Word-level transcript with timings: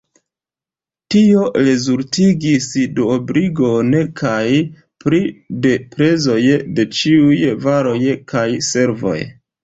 Tio 1.15 1.41
rezultigis 1.65 2.69
duobligon 2.99 3.97
kaj 4.21 4.45
pli 5.03 5.19
de 5.65 5.73
prezoj 5.91 6.39
de 6.79 6.87
ĉiuj 7.01 7.35
varoj 7.67 7.93
kaj 8.33 8.47
servoj. 8.69 9.19